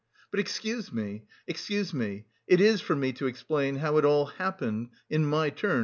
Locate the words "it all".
3.97-4.25